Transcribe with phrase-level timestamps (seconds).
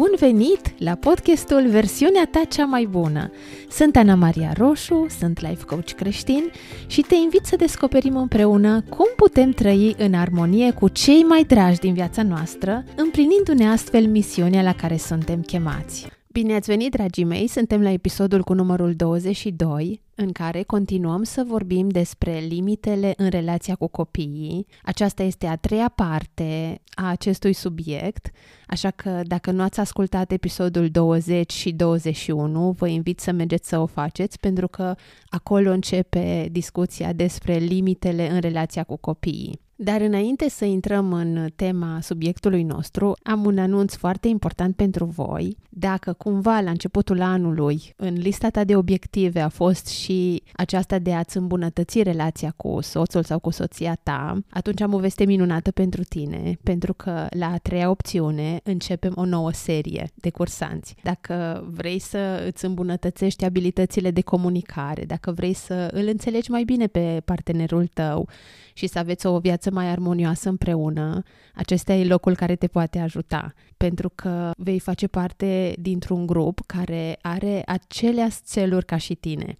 [0.00, 3.30] Bun venit la podcastul Versiunea ta cea mai bună!
[3.70, 6.50] Sunt Ana Maria Roșu, sunt life coach creștin
[6.86, 11.78] și te invit să descoperim împreună cum putem trăi în armonie cu cei mai dragi
[11.78, 16.19] din viața noastră, împlinindu-ne astfel misiunea la care suntem chemați.
[16.32, 17.46] Bine ați venit, dragii mei!
[17.46, 23.74] Suntem la episodul cu numărul 22, în care continuăm să vorbim despre limitele în relația
[23.74, 24.66] cu copiii.
[24.82, 28.30] Aceasta este a treia parte a acestui subiect,
[28.66, 33.78] așa că dacă nu ați ascultat episodul 20 și 21, vă invit să mergeți să
[33.78, 34.94] o faceți, pentru că
[35.28, 39.60] acolo începe discuția despre limitele în relația cu copiii.
[39.82, 45.56] Dar înainte să intrăm în tema subiectului nostru, am un anunț foarte important pentru voi.
[45.68, 51.12] Dacă cumva la începutul anului în lista ta de obiective a fost și aceasta de
[51.14, 56.02] a-ți îmbunătăți relația cu soțul sau cu soția ta, atunci am o veste minunată pentru
[56.02, 60.94] tine, pentru că la a treia opțiune începem o nouă serie de cursanți.
[61.02, 66.86] Dacă vrei să îți îmbunătățești abilitățile de comunicare, dacă vrei să îl înțelegi mai bine
[66.86, 68.28] pe partenerul tău
[68.72, 71.22] și să aveți o viață mai armonioasă împreună,
[71.54, 77.18] acesta e locul care te poate ajuta, pentru că vei face parte dintr-un grup care
[77.22, 79.58] are aceleași țeluri ca și tine.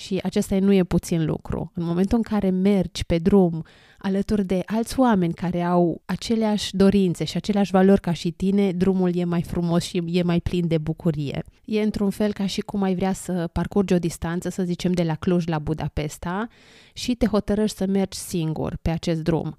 [0.00, 1.72] Și acesta nu e puțin lucru.
[1.74, 3.64] În momentul în care mergi pe drum
[3.98, 9.16] alături de alți oameni care au aceleași dorințe și aceleași valori ca și tine, drumul
[9.16, 11.42] e mai frumos și e mai plin de bucurie.
[11.64, 15.02] E într-un fel ca și cum ai vrea să parcurgi o distanță, să zicem de
[15.02, 16.48] la Cluj la Budapesta
[16.92, 19.56] și te hotărăști să mergi singur pe acest drum.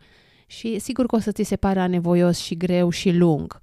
[0.48, 3.60] Și sigur că o să ți se pară anevoios și greu și lung,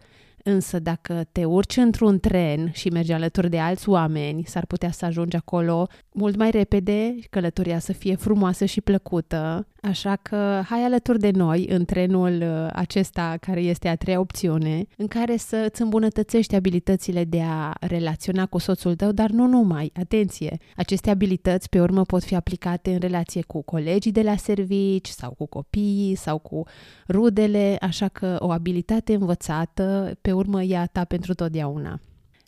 [0.51, 5.05] Însă dacă te urci într-un tren și mergi alături de alți oameni, s-ar putea să
[5.05, 11.19] ajungi acolo mult mai repede, călătoria să fie frumoasă și plăcută, Așa că hai alături
[11.19, 15.83] de noi în trenul uh, acesta care este a treia opțiune, în care să îți
[15.83, 21.81] îmbunătățești abilitățile de a relaționa cu soțul tău, dar nu numai, atenție, aceste abilități pe
[21.81, 26.39] urmă pot fi aplicate în relație cu colegii de la servici sau cu copiii sau
[26.39, 26.63] cu
[27.09, 32.01] rudele, așa că o abilitate învățată pe urmă e a ta pentru totdeauna.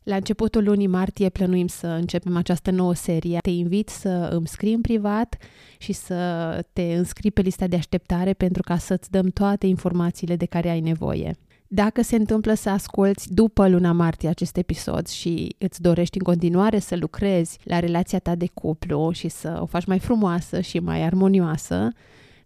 [0.03, 3.39] La începutul lunii martie plănuim să începem această nouă serie.
[3.43, 5.37] Te invit să îmi scrii în privat
[5.79, 10.47] și să te înscrii pe lista de așteptare pentru ca să-ți dăm toate informațiile de
[10.47, 11.37] care ai nevoie.
[11.73, 16.79] Dacă se întâmplă să asculți după luna martie acest episod și îți dorești în continuare
[16.79, 21.03] să lucrezi la relația ta de cuplu și să o faci mai frumoasă și mai
[21.03, 21.93] armonioasă,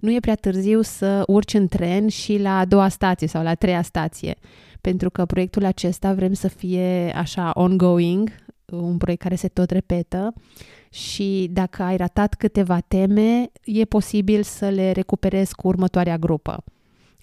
[0.05, 3.51] nu e prea târziu să urci în tren și la a doua stație sau la
[3.51, 4.37] a treia stație
[4.81, 8.31] pentru că proiectul acesta vrem să fie așa ongoing,
[8.65, 10.35] un proiect care se tot repetă
[10.91, 16.65] și dacă ai ratat câteva teme, e posibil să le recuperezi cu următoarea grupă.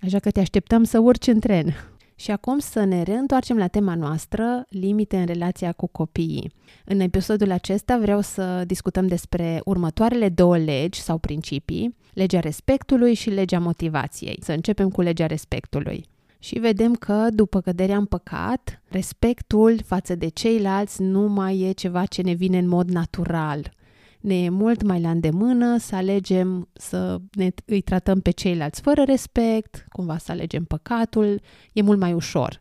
[0.01, 1.75] Așa că te așteptăm să urci în tren.
[2.21, 6.51] Și acum să ne reîntoarcem la tema noastră, limite în relația cu copiii.
[6.85, 13.29] În episodul acesta vreau să discutăm despre următoarele două legi sau principii, legea respectului și
[13.29, 14.39] legea motivației.
[14.41, 16.05] Să începem cu legea respectului
[16.39, 22.05] și vedem că după căderea în păcat, respectul față de ceilalți nu mai e ceva
[22.05, 23.73] ce ne vine în mod natural.
[24.21, 29.03] Ne e mult mai la îndemână să alegem să ne, îi tratăm pe ceilalți fără
[29.03, 31.41] respect, cumva să alegem păcatul,
[31.73, 32.59] e mult mai ușor.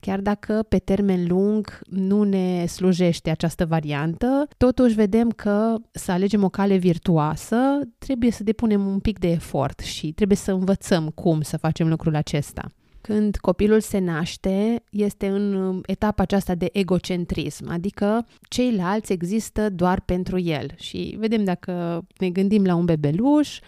[0.00, 6.44] Chiar dacă pe termen lung nu ne slujește această variantă, totuși vedem că să alegem
[6.44, 7.56] o cale virtuoasă
[7.98, 12.14] trebuie să depunem un pic de efort și trebuie să învățăm cum să facem lucrul
[12.14, 12.68] acesta
[13.00, 20.00] când copilul se naște, este în um, etapa aceasta de egocentrism, adică ceilalți există doar
[20.00, 20.70] pentru el.
[20.76, 23.58] Și vedem dacă ne gândim la un bebeluș,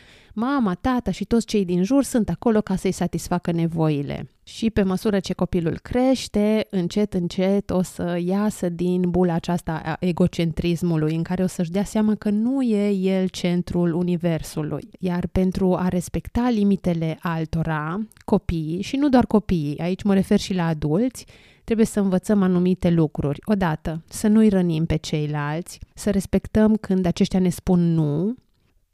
[0.41, 4.29] mama, tata și toți cei din jur sunt acolo ca să-i satisfacă nevoile.
[4.43, 9.97] Și pe măsură ce copilul crește, încet, încet o să iasă din bula aceasta a
[10.01, 14.89] egocentrismului, în care o să-și dea seama că nu e el centrul universului.
[14.99, 20.55] Iar pentru a respecta limitele altora, copiii, și nu doar copiii, aici mă refer și
[20.55, 21.27] la adulți,
[21.65, 23.41] trebuie să învățăm anumite lucruri.
[23.45, 28.35] Odată, să nu-i rănim pe ceilalți, să respectăm când aceștia ne spun nu,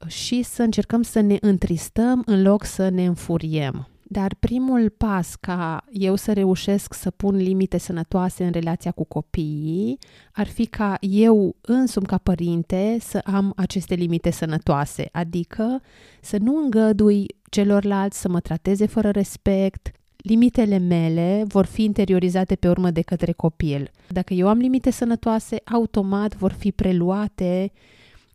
[0.06, 3.88] și să încercăm să ne întristăm în loc să ne înfuriem.
[4.08, 9.98] Dar primul pas ca eu să reușesc să pun limite sănătoase în relația cu copiii
[10.32, 15.82] ar fi ca eu însumi ca părinte să am aceste limite sănătoase, adică
[16.20, 22.68] să nu îngădui celorlalți să mă trateze fără respect, limitele mele vor fi interiorizate pe
[22.68, 23.90] urmă de către copil.
[24.08, 27.72] Dacă eu am limite sănătoase, automat vor fi preluate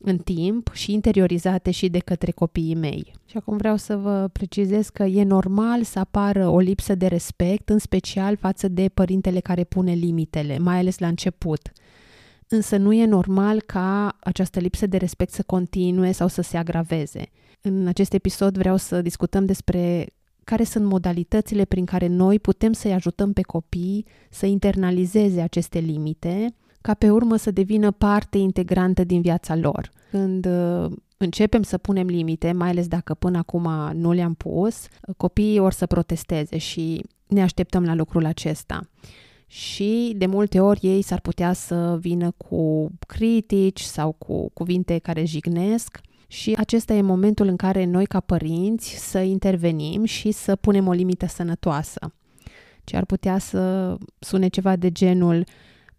[0.03, 3.13] în timp și interiorizate și de către copiii mei.
[3.25, 7.69] Și acum vreau să vă precizez că e normal să apară o lipsă de respect,
[7.69, 11.71] în special față de părintele care pune limitele, mai ales la început.
[12.47, 17.29] Însă nu e normal ca această lipsă de respect să continue sau să se agraveze.
[17.61, 20.05] În acest episod vreau să discutăm despre
[20.43, 26.55] care sunt modalitățile prin care noi putem să-i ajutăm pe copii să internalizeze aceste limite,
[26.81, 29.91] ca pe urmă să devină parte integrantă din viața lor.
[30.09, 34.87] Când uh, începem să punem limite, mai ales dacă până acum nu le-am pus,
[35.17, 38.89] copiii or să protesteze și ne așteptăm la lucrul acesta.
[39.47, 45.23] Și de multe ori ei s-ar putea să vină cu critici sau cu cuvinte care
[45.23, 50.87] jignesc și acesta e momentul în care noi ca părinți să intervenim și să punem
[50.87, 52.13] o limită sănătoasă.
[52.83, 55.43] Ce ar putea să sune ceva de genul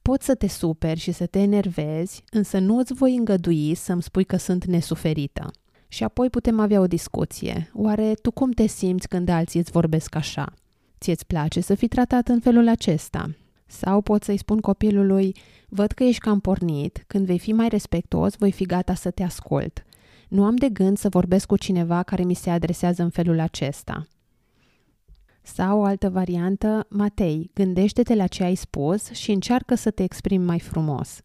[0.03, 4.25] Poți să te superi și să te enervezi, însă nu îți voi îngădui să-mi spui
[4.25, 5.51] că sunt nesuferită.
[5.89, 7.71] Și apoi putem avea o discuție.
[7.75, 10.53] Oare tu cum te simți când alții îți vorbesc așa?
[11.01, 13.31] Ție-ți place să fii tratat în felul acesta?
[13.67, 15.37] Sau pot să-i spun copilului,
[15.69, 19.23] văd că ești cam pornit, când vei fi mai respectuos, voi fi gata să te
[19.23, 19.85] ascult.
[20.29, 24.07] Nu am de gând să vorbesc cu cineva care mi se adresează în felul acesta.
[25.43, 30.45] Sau o altă variantă, Matei, gândește-te la ce ai spus și încearcă să te exprimi
[30.45, 31.21] mai frumos.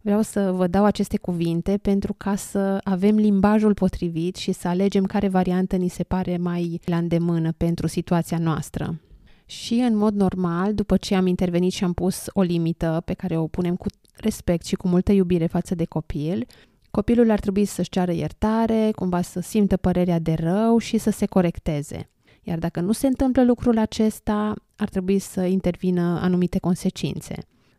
[0.00, 5.04] Vreau să vă dau aceste cuvinte pentru ca să avem limbajul potrivit și să alegem
[5.04, 9.00] care variantă ni se pare mai la îndemână pentru situația noastră.
[9.46, 13.36] Și în mod normal, după ce am intervenit și am pus o limită pe care
[13.36, 13.86] o punem cu
[14.16, 16.46] respect și cu multă iubire față de copil,
[16.90, 21.26] copilul ar trebui să-și ceară iertare, cumva să simtă părerea de rău și să se
[21.26, 22.08] corecteze.
[22.48, 27.34] Iar dacă nu se întâmplă lucrul acesta, ar trebui să intervină anumite consecințe.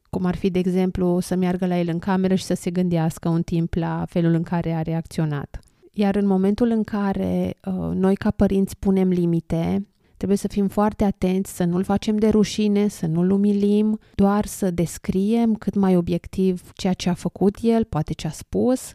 [0.10, 3.30] Cum ar fi, de exemplu, să meargă la el în cameră și să se gândească
[3.30, 5.60] un timp la felul în care a reacționat.
[5.92, 9.88] Iar în momentul în care uh, noi ca părinți punem limite,
[10.18, 14.72] trebuie să fim foarte atenți să nu-l facem de rușine, să nu-l umilim, doar să
[14.72, 18.92] descriem cât mai obiectiv ceea ce a făcut el, poate ce a spus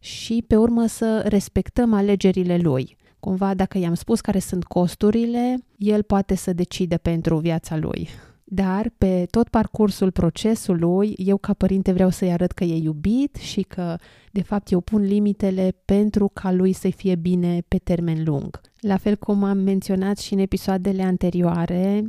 [0.00, 2.96] și pe urmă să respectăm alegerile lui.
[3.20, 8.08] Cumva, dacă i-am spus care sunt costurile, el poate să decide pentru viața lui.
[8.48, 13.62] Dar pe tot parcursul procesului, eu ca părinte vreau să-i arăt că e iubit și
[13.62, 13.96] că,
[14.30, 18.60] de fapt, eu pun limitele pentru ca lui să fie bine pe termen lung.
[18.80, 22.02] La fel cum am menționat și în episoadele anterioare,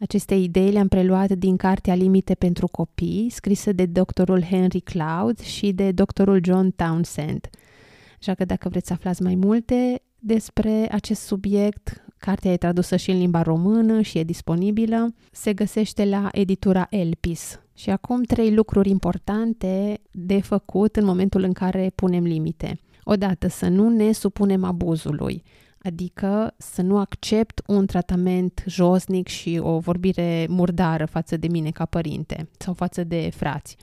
[0.00, 5.72] aceste idei le-am preluat din cartea Limite pentru copii, scrisă de doctorul Henry Cloud și
[5.72, 7.48] de doctorul John Townsend.
[8.18, 12.04] Așa că dacă vreți să aflați mai multe, despre acest subiect.
[12.18, 15.14] Cartea e tradusă și în limba română și e disponibilă.
[15.32, 17.60] Se găsește la editura Elpis.
[17.74, 22.80] Și acum trei lucruri importante de făcut în momentul în care punem limite.
[23.04, 25.42] Odată, să nu ne supunem abuzului,
[25.78, 31.84] adică să nu accept un tratament josnic și o vorbire murdară față de mine ca
[31.84, 33.76] părinte sau față de frați.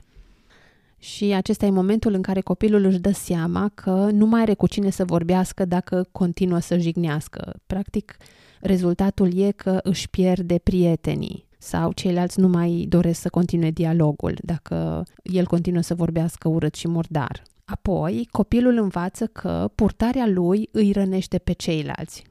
[1.02, 4.66] Și acesta e momentul în care copilul își dă seama că nu mai are cu
[4.66, 7.54] cine să vorbească dacă continuă să jignească.
[7.66, 8.16] Practic,
[8.60, 15.02] rezultatul e că își pierde prietenii sau ceilalți nu mai doresc să continue dialogul dacă
[15.22, 17.42] el continuă să vorbească urât și murdar.
[17.64, 22.24] Apoi, copilul învață că purtarea lui îi rănește pe ceilalți.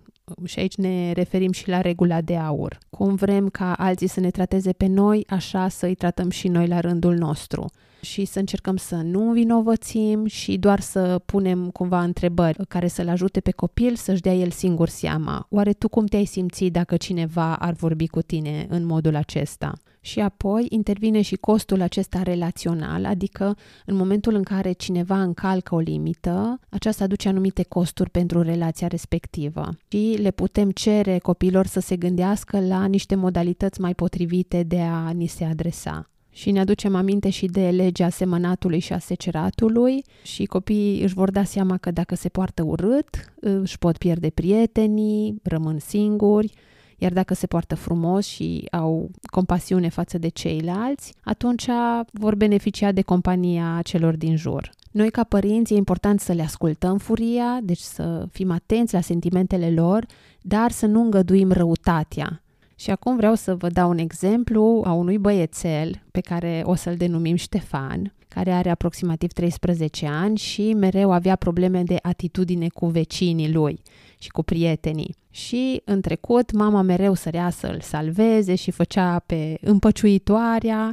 [0.45, 2.77] Și aici ne referim și la regula de aur.
[2.89, 6.67] Cum vrem ca alții să ne trateze pe noi, așa să îi tratăm și noi
[6.67, 7.65] la rândul nostru
[8.01, 13.39] și să încercăm să nu învinovățim și doar să punem cumva întrebări care să-l ajute
[13.39, 15.47] pe copil să-și dea el singur seama.
[15.49, 19.73] Oare tu cum te-ai simțit dacă cineva ar vorbi cu tine în modul acesta?
[20.01, 25.79] Și apoi intervine și costul acesta relațional, adică în momentul în care cineva încalcă o
[25.79, 29.69] limită, aceasta aduce anumite costuri pentru relația respectivă.
[29.87, 35.09] Și le putem cere copilor să se gândească la niște modalități mai potrivite de a
[35.09, 36.09] ni se adresa
[36.39, 41.31] și ne aducem aminte și de legea semănatului și a seceratului și copiii își vor
[41.31, 46.53] da seama că dacă se poartă urât, își pot pierde prietenii, rămân singuri,
[46.97, 51.67] iar dacă se poartă frumos și au compasiune față de ceilalți, atunci
[52.11, 54.69] vor beneficia de compania celor din jur.
[54.91, 59.71] Noi, ca părinți, e important să le ascultăm furia, deci să fim atenți la sentimentele
[59.71, 60.05] lor,
[60.41, 62.41] dar să nu îngăduim răutatea,
[62.79, 66.95] și acum vreau să vă dau un exemplu a unui băiețel pe care o să-l
[66.95, 73.51] denumim Ștefan, care are aproximativ 13 ani și mereu avea probleme de atitudine cu vecinii
[73.51, 73.81] lui
[74.19, 75.15] și cu prietenii.
[75.29, 80.91] Și în trecut mama mereu sărea să-l salveze și făcea pe împăciuitoarea,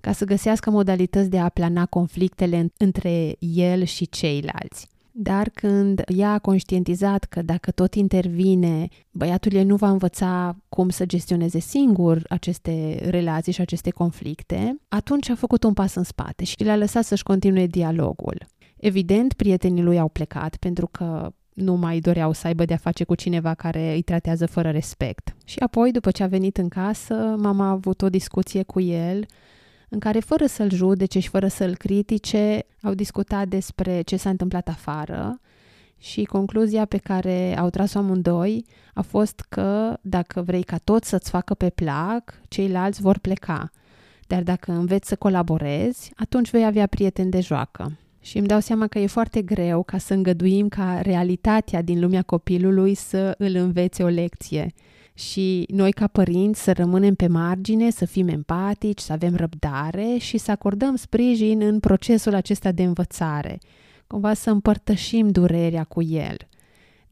[0.00, 4.88] ca să găsească modalități de a plana conflictele între el și ceilalți.
[5.22, 10.88] Dar când ea a conștientizat că dacă tot intervine, băiatul ei nu va învăța cum
[10.88, 16.44] să gestioneze singur aceste relații și aceste conflicte, atunci a făcut un pas în spate
[16.44, 18.46] și l-a lăsat să-și continue dialogul.
[18.76, 23.14] Evident, prietenii lui au plecat pentru că nu mai doreau să aibă de-a face cu
[23.14, 25.36] cineva care îi tratează fără respect.
[25.44, 29.26] Și apoi, după ce a venit în casă, mama a avut o discuție cu el
[29.92, 34.68] în care, fără să-l judece și fără să-l critique, au discutat despre ce s-a întâmplat
[34.68, 35.40] afară
[35.98, 41.30] și concluzia pe care au tras-o amândoi a fost că dacă vrei ca tot să-ți
[41.30, 43.70] facă pe plac, ceilalți vor pleca.
[44.26, 47.98] Dar dacă înveți să colaborezi, atunci vei avea prieteni de joacă.
[48.20, 52.22] Și îmi dau seama că e foarte greu ca să îngăduim ca realitatea din lumea
[52.22, 54.72] copilului să îl învețe o lecție.
[55.28, 60.38] Și noi ca părinți să rămânem pe margine, să fim empatici, să avem răbdare și
[60.38, 63.58] să acordăm sprijin în procesul acesta de învățare.
[64.06, 66.36] Cumva să împărtășim durerea cu el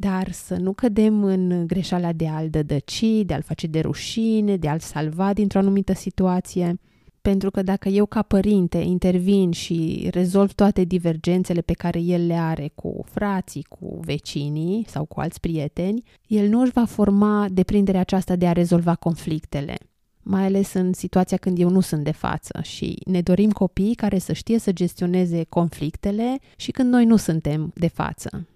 [0.01, 4.69] dar să nu cădem în greșeala de a-l dădăci, de a-l face de rușine, de
[4.69, 6.79] a-l salva dintr-o anumită situație.
[7.29, 12.35] Pentru că dacă eu ca părinte intervin și rezolv toate divergențele pe care el le
[12.35, 18.01] are cu frații, cu vecinii sau cu alți prieteni, el nu își va forma deprinderea
[18.01, 19.77] aceasta de a rezolva conflictele
[20.23, 24.19] mai ales în situația când eu nu sunt de față și ne dorim copii care
[24.19, 28.47] să știe să gestioneze conflictele și când noi nu suntem de față.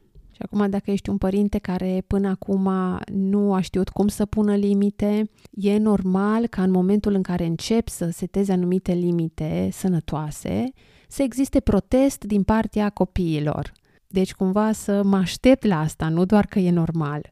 [0.43, 2.71] Și acum, dacă ești un părinte care până acum
[3.13, 7.89] nu a știut cum să pună limite, e normal ca în momentul în care încep
[7.89, 10.73] să seteze anumite limite sănătoase,
[11.09, 13.73] să existe protest din partea copiilor.
[14.07, 17.31] Deci, cumva să mă aștept la asta, nu doar că e normal.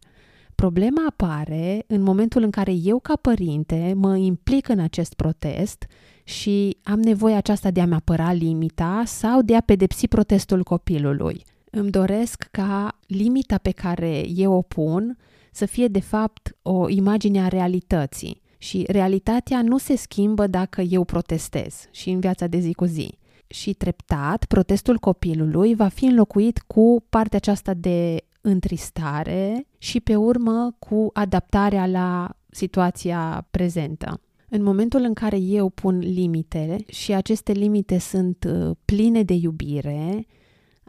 [0.54, 5.86] Problema apare în momentul în care eu, ca părinte, mă implic în acest protest
[6.24, 11.90] și am nevoie aceasta de a-mi apăra limita sau de a pedepsi protestul copilului îmi
[11.90, 15.16] doresc ca limita pe care eu o pun
[15.52, 18.40] să fie de fapt o imagine a realității.
[18.58, 23.18] Și realitatea nu se schimbă dacă eu protestez și în viața de zi cu zi.
[23.46, 30.76] Și treptat, protestul copilului va fi înlocuit cu partea aceasta de întristare și pe urmă
[30.78, 34.20] cu adaptarea la situația prezentă.
[34.48, 40.26] În momentul în care eu pun limite și aceste limite sunt uh, pline de iubire,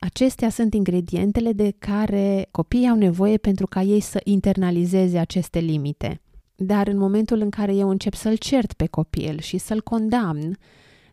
[0.03, 6.22] Acestea sunt ingredientele de care copiii au nevoie pentru ca ei să internalizeze aceste limite.
[6.55, 10.58] Dar în momentul în care eu încep să-l cert pe copil și să-l condamn,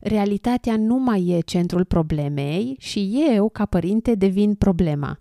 [0.00, 5.20] realitatea nu mai e centrul problemei și eu, ca părinte, devin problema.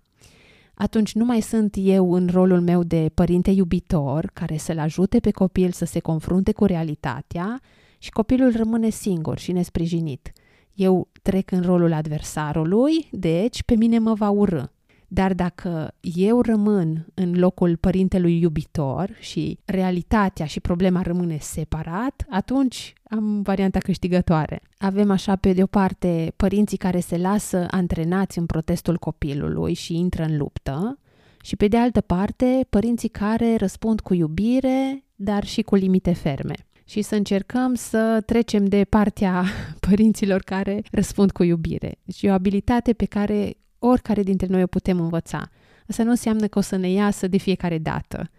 [0.74, 5.30] Atunci nu mai sunt eu în rolul meu de părinte iubitor care să-l ajute pe
[5.30, 7.60] copil să se confrunte cu realitatea
[7.98, 10.32] și copilul rămâne singur și nesprijinit.
[10.78, 14.62] Eu trec în rolul adversarului, deci pe mine mă va urâ.
[15.08, 22.92] Dar dacă eu rămân în locul părintelui iubitor și realitatea și problema rămâne separat, atunci
[23.10, 24.62] am varianta câștigătoare.
[24.78, 29.96] Avem așa pe de o parte părinții care se lasă antrenați în protestul copilului și
[29.96, 30.98] intră în luptă
[31.42, 36.54] și pe de altă parte părinții care răspund cu iubire, dar și cu limite ferme
[36.88, 39.44] și să încercăm să trecem de partea
[39.88, 41.98] părinților care răspund cu iubire.
[42.04, 45.50] Deci e o abilitate pe care oricare dintre noi o putem învăța.
[45.88, 48.30] Asta nu înseamnă că o să ne iasă de fiecare dată,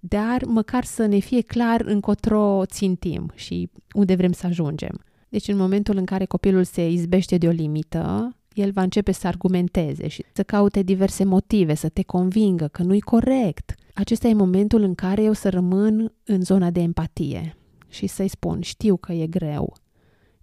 [0.00, 5.00] dar măcar să ne fie clar încotro țintim și unde vrem să ajungem.
[5.28, 9.26] Deci în momentul în care copilul se izbește de o limită, el va începe să
[9.26, 13.74] argumenteze și să caute diverse motive, să te convingă că nu-i corect.
[13.94, 17.57] Acesta e momentul în care eu să rămân în zona de empatie
[17.88, 19.76] și să-i spun, știu că e greu,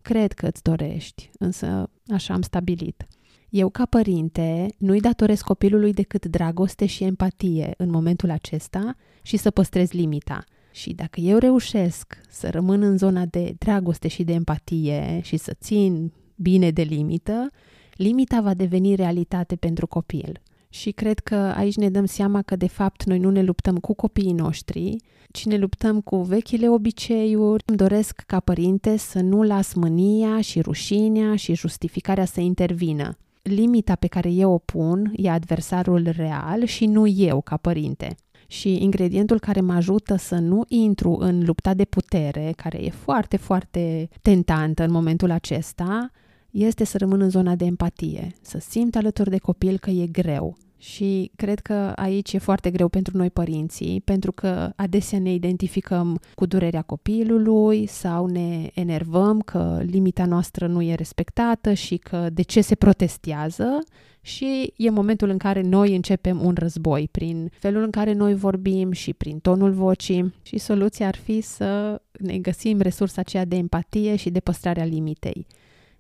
[0.02, 3.08] cred că îți dorești, însă așa am stabilit.
[3.50, 9.52] Eu, ca părinte, nu-i datoresc copilului decât dragoste și empatie în momentul acesta și să
[9.52, 10.44] păstrez limita.
[10.72, 15.54] Și dacă eu reușesc să rămân în zona de dragoste și de empatie și să
[15.60, 17.50] țin bine de limită,
[17.94, 20.42] limita va deveni realitate pentru copil.
[20.76, 23.94] Și cred că aici ne dăm seama că, de fapt, noi nu ne luptăm cu
[23.94, 24.96] copiii noștri,
[25.32, 27.64] ci ne luptăm cu vechile obiceiuri.
[27.66, 33.18] Îmi doresc ca părinte să nu las mânia și rușinea și justificarea să intervină.
[33.42, 38.16] Limita pe care eu o pun e adversarul real și nu eu ca părinte.
[38.48, 43.38] Și ingredientul care mă ajută să nu intru în lupta de putere, care e foarte,
[43.38, 46.10] foarte tentantă în momentul acesta,
[46.52, 50.58] este să rămân în zona de empatie, să simt alături de copil că e greu,
[50.78, 56.20] Și cred că aici e foarte greu pentru noi părinții, pentru că adesea ne identificăm
[56.36, 62.42] cu durerea copilului sau ne enervăm că limita noastră nu e respectată și că de
[62.42, 63.80] ce se protestează
[64.22, 68.92] și e momentul în care noi începem un război prin felul în care noi vorbim
[68.92, 74.16] și prin tonul vocii și soluția ar fi să ne găsim resursa aceea de empatie
[74.16, 75.48] și de păstrarea limitei.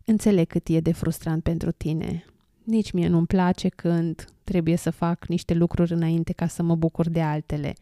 [0.05, 2.25] Înțeleg cât e de frustrant pentru tine.
[2.65, 7.09] Nici mie nu-mi place când trebuie să fac niște lucruri înainte ca să mă bucur
[7.09, 7.73] de altele.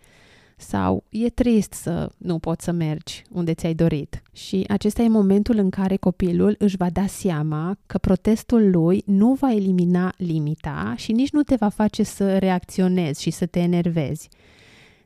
[0.58, 4.22] Sau e trist să nu poți să mergi unde ți-ai dorit.
[4.34, 9.34] Și acesta e momentul în care copilul își va da seama că protestul lui nu
[9.34, 14.30] va elimina limita și nici nu te va face să reacționezi și să te enervezi.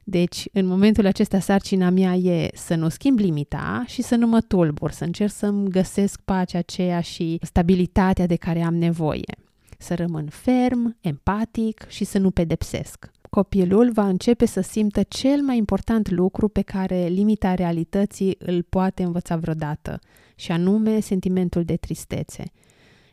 [0.03, 4.41] Deci, în momentul acesta, sarcina mea e să nu schimb limita și să nu mă
[4.41, 9.45] tulbur, să încerc să-mi găsesc pacea aceea și stabilitatea de care am nevoie
[9.77, 13.11] să rămân ferm, empatic și să nu pedepsesc.
[13.29, 19.03] Copilul va începe să simtă cel mai important lucru pe care limita realității îl poate
[19.03, 19.99] învăța vreodată,
[20.35, 22.43] și anume sentimentul de tristețe.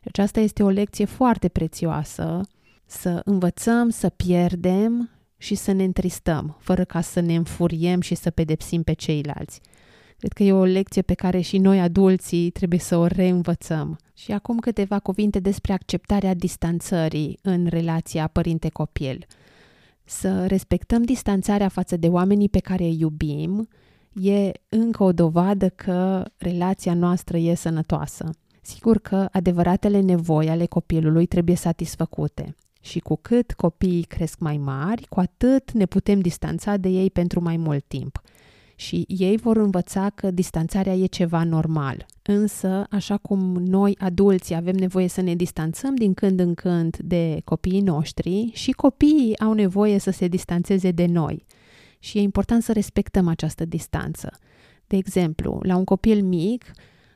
[0.02, 2.40] Deci asta este o lecție foarte prețioasă,
[2.86, 8.30] să învățăm să pierdem și să ne întristăm, fără ca să ne înfuriem și să
[8.30, 9.60] pedepsim pe ceilalți.
[10.18, 13.98] Cred că e o lecție pe care și noi adulții trebuie să o reînvățăm.
[14.14, 19.26] Și acum câteva cuvinte despre acceptarea distanțării în relația părinte-copil.
[20.04, 23.68] Să respectăm distanțarea față de oamenii pe care îi iubim
[24.12, 28.30] e încă o dovadă că relația noastră e sănătoasă.
[28.60, 32.54] Sigur că adevăratele nevoi ale copilului trebuie satisfăcute.
[32.80, 37.42] Și cu cât copiii cresc mai mari, cu atât ne putem distanța de ei pentru
[37.42, 38.22] mai mult timp–
[38.74, 42.06] și ei vor învăța că distanțarea e ceva normal.
[42.22, 47.40] Însă, așa cum noi adulții avem nevoie să ne distanțăm din când în când de
[47.44, 51.44] copiii noștri, și copiii au nevoie să se distanțeze de noi.
[51.98, 54.38] Și e important să respectăm această distanță.
[54.86, 56.70] De exemplu, la un copil mic,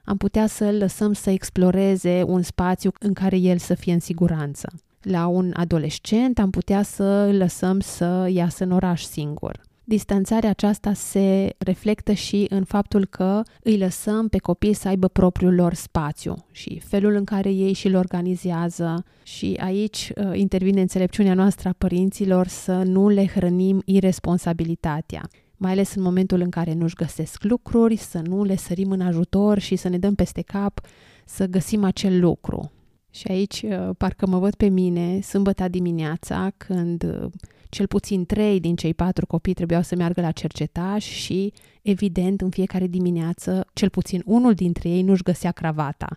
[0.04, 4.68] am putea să-l lăsăm să exploreze un spațiu în care el să fie în siguranță.
[5.02, 10.92] La un adolescent am putea să îl lăsăm să iasă în oraș singur distanțarea aceasta
[10.92, 16.34] se reflectă și în faptul că îi lăsăm pe copii să aibă propriul lor spațiu
[16.52, 22.46] și felul în care ei și-l organizează și aici uh, intervine înțelepciunea noastră a părinților
[22.46, 25.28] să nu le hrănim irresponsabilitatea
[25.60, 29.58] mai ales în momentul în care nu-și găsesc lucruri, să nu le sărim în ajutor
[29.58, 30.80] și să ne dăm peste cap
[31.24, 32.70] să găsim acel lucru.
[33.10, 37.30] Și aici uh, parcă mă văd pe mine sâmbătă dimineața când uh,
[37.68, 41.52] cel puțin trei din cei patru copii trebuiau să meargă la cercetaj și,
[41.82, 46.16] evident, în fiecare dimineață, cel puțin unul dintre ei nu-și găsea cravata.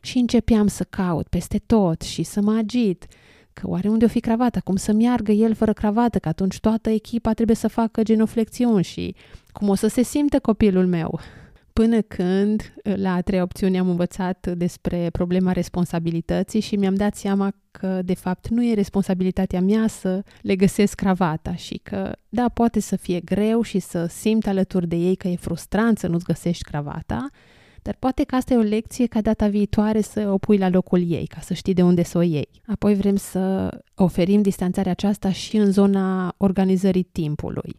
[0.00, 3.06] Și începeam să caut peste tot și să mă agit,
[3.52, 6.90] că oare unde o fi cravata, cum să meargă el fără cravată, că atunci toată
[6.90, 9.14] echipa trebuie să facă genoflexiuni și
[9.52, 11.20] cum o să se simte copilul meu
[11.74, 17.52] până când la a treia opțiune am învățat despre problema responsabilității și mi-am dat seama
[17.70, 22.80] că de fapt nu e responsabilitatea mea să le găsesc cravata și că da, poate
[22.80, 26.64] să fie greu și să simt alături de ei că e frustrant să nu-ți găsești
[26.64, 27.28] cravata,
[27.82, 31.10] dar poate că asta e o lecție ca data viitoare să o pui la locul
[31.10, 32.48] ei, ca să știi de unde să o iei.
[32.66, 37.76] Apoi vrem să oferim distanțarea aceasta și în zona organizării timpului.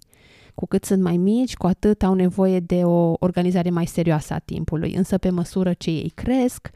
[0.55, 4.39] Cu cât sunt mai mici, cu atât au nevoie de o organizare mai serioasă a
[4.39, 4.93] timpului.
[4.93, 6.69] Însă, pe măsură ce ei cresc,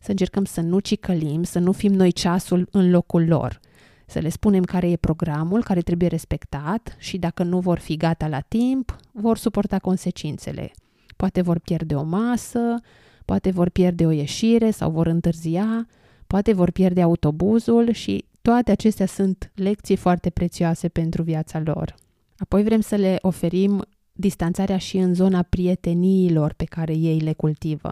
[0.00, 3.60] să încercăm să nu cicălim, să nu fim noi ceasul în locul lor.
[4.06, 8.28] Să le spunem care e programul care trebuie respectat și dacă nu vor fi gata
[8.28, 10.70] la timp, vor suporta consecințele.
[11.16, 12.80] Poate vor pierde o masă,
[13.24, 15.86] poate vor pierde o ieșire sau vor întârzia,
[16.26, 21.94] poate vor pierde autobuzul și toate acestea sunt lecții foarte prețioase pentru viața lor.
[22.40, 27.90] Apoi vrem să le oferim distanțarea și în zona prieteniilor pe care ei le cultivă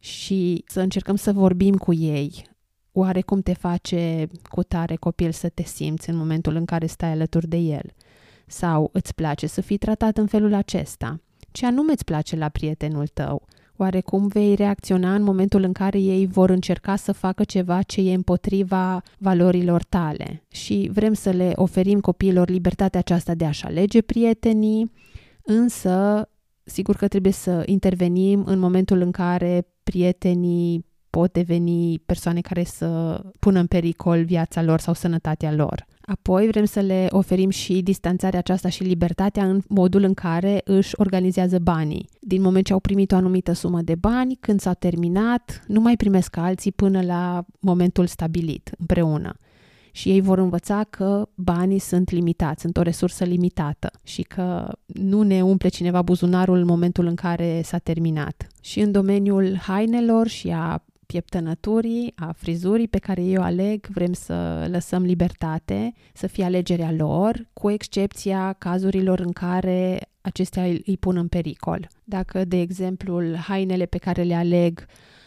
[0.00, 2.46] și să încercăm să vorbim cu ei.
[2.92, 7.10] Oare cum te face cu tare copil să te simți în momentul în care stai
[7.10, 7.94] alături de el?
[8.46, 11.20] Sau îți place să fii tratat în felul acesta?
[11.52, 13.46] Ce anume îți place la prietenul tău?
[13.76, 18.00] Oare cum vei reacționa în momentul în care ei vor încerca să facă ceva ce
[18.00, 20.42] e împotriva valorilor tale?
[20.48, 24.92] Și vrem să le oferim copiilor libertatea aceasta de a-și alege prietenii,
[25.42, 26.28] însă
[26.64, 33.20] sigur că trebuie să intervenim în momentul în care prietenii pot deveni persoane care să
[33.38, 35.86] pună în pericol viața lor sau sănătatea lor.
[36.08, 40.92] Apoi vrem să le oferim și distanțarea aceasta și libertatea în modul în care își
[40.96, 42.08] organizează banii.
[42.20, 45.96] Din moment ce au primit o anumită sumă de bani, când s-a terminat, nu mai
[45.96, 49.36] primesc alții până la momentul stabilit împreună.
[49.92, 55.22] și ei vor învăța că banii sunt limitați, sunt o resursă limitată și că nu
[55.22, 58.46] ne umple cineva buzunarul în momentul în care s-a terminat.
[58.60, 64.66] Și în domeniul hainelor și a pieptănăturii, a frizurii pe care eu aleg, vrem să
[64.70, 71.28] lăsăm libertate, să fie alegerea lor, cu excepția cazurilor în care acestea îi pun în
[71.28, 71.88] pericol.
[72.04, 74.86] Dacă, de exemplu, hainele pe care le aleg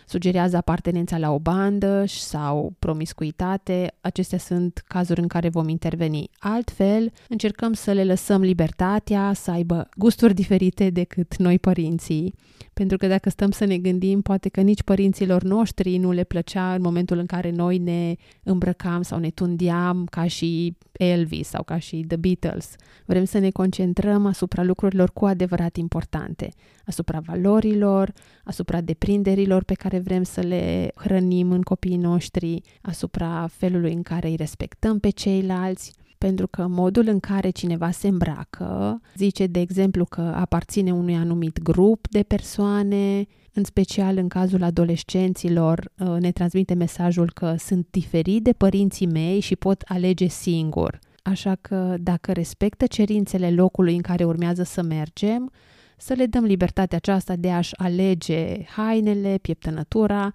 [0.10, 6.30] sugerează apartenența la o bandă sau promiscuitate, acestea sunt cazuri în care vom interveni.
[6.40, 12.34] Altfel, încercăm să le lăsăm libertatea, să aibă gusturi diferite decât noi părinții
[12.80, 16.74] pentru că dacă stăm să ne gândim, poate că nici părinților noștri nu le plăcea
[16.74, 21.78] în momentul în care noi ne îmbrăcam sau ne tundeam ca și Elvis sau ca
[21.78, 22.76] și The Beatles.
[23.06, 26.50] Vrem să ne concentrăm asupra lucrurilor cu adevărat importante,
[26.86, 33.94] asupra valorilor, asupra deprinderilor pe care vrem să le hrănim în copiii noștri, asupra felului
[33.94, 39.48] în care îi respectăm pe ceilalți pentru că modul în care cineva se îmbracă zice,
[39.48, 43.26] de exemplu, că aparține unui anumit grup de persoane,
[43.60, 49.40] în special în cazul adolescenților, uh, ne transmite mesajul că sunt diferit de părinții mei
[49.40, 51.00] și pot alege singur.
[51.24, 55.52] Așa că dacă respectă cerințele locului în care urmează să mergem,
[55.98, 60.32] să le dăm libertatea aceasta de a-și alege hainele, pieptănătura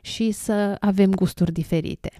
[0.00, 2.10] și să avem gusturi diferite.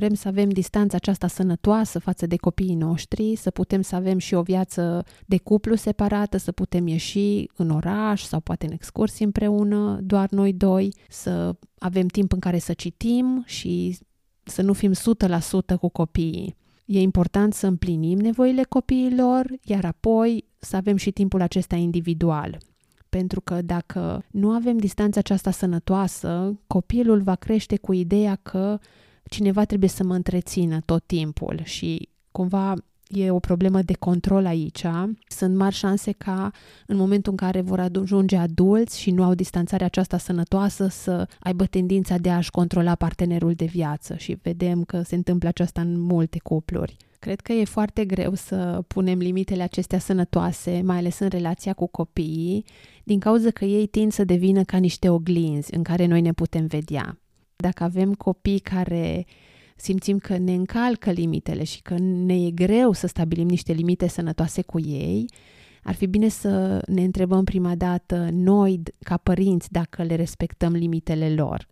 [0.00, 4.34] Vrem să avem distanța aceasta sănătoasă față de copiii noștri, să putem să avem și
[4.34, 9.98] o viață de cuplu separată, să putem ieși în oraș sau poate în excursii împreună,
[10.02, 13.98] doar noi doi, să avem timp în care să citim și
[14.42, 16.56] să nu fim 100% cu copiii.
[16.84, 22.58] E important să împlinim nevoile copiilor, iar apoi să avem și timpul acesta individual.
[23.08, 28.78] Pentru că dacă nu avem distanța aceasta sănătoasă, copilul va crește cu ideea că
[29.28, 32.74] cineva trebuie să mă întrețină tot timpul și cumva
[33.08, 34.84] e o problemă de control aici.
[35.28, 36.50] Sunt mari șanse ca
[36.86, 41.64] în momentul în care vor ajunge adulți și nu au distanțarea aceasta sănătoasă să aibă
[41.64, 46.38] tendința de a-și controla partenerul de viață și vedem că se întâmplă aceasta în multe
[46.42, 46.96] cupluri.
[47.18, 51.86] Cred că e foarte greu să punem limitele acestea sănătoase, mai ales în relația cu
[51.86, 52.64] copiii,
[53.04, 56.66] din cauza că ei tind să devină ca niște oglinzi în care noi ne putem
[56.66, 57.18] vedea.
[57.60, 59.26] Dacă avem copii care
[59.76, 64.62] simțim că ne încalcă limitele și că ne e greu să stabilim niște limite sănătoase
[64.62, 65.24] cu ei,
[65.82, 71.34] ar fi bine să ne întrebăm prima dată noi, ca părinți, dacă le respectăm limitele
[71.34, 71.66] lor.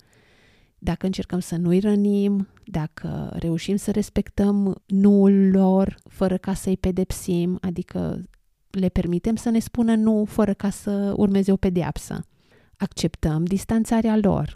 [0.79, 7.59] Dacă încercăm să nu-i rănim, dacă reușim să respectăm nuul lor fără ca să-i pedepsim,
[7.61, 8.23] adică
[8.71, 12.25] le permitem să ne spună nu fără ca să urmeze o pedeapsă.
[12.77, 14.55] Acceptăm distanțarea lor,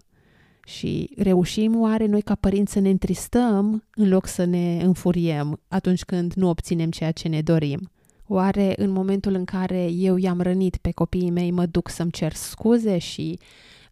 [0.64, 6.04] și reușim oare noi ca părinți să ne întristăm în loc să ne înfuriem atunci
[6.04, 7.90] când nu obținem ceea ce ne dorim?
[8.26, 12.32] Oare în momentul în care eu i-am rănit pe copiii mei mă duc să-mi cer
[12.32, 13.38] scuze și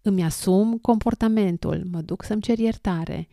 [0.02, 3.28] îmi asum comportamentul, mă duc să-mi cer iertare?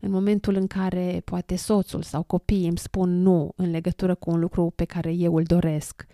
[0.00, 4.38] În momentul în care poate soțul sau copiii îmi spun nu în legătură cu un
[4.38, 6.06] lucru pe care eu îl doresc,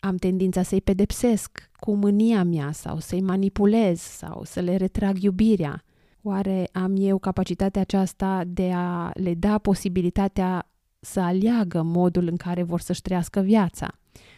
[0.00, 5.84] am tendința să-i pedepsesc cu mânia mea sau să-i manipulez sau să le retrag iubirea.
[6.22, 12.62] Oare am eu capacitatea aceasta de a le da posibilitatea să aleagă modul în care
[12.62, 13.88] vor să-și trăiască viața?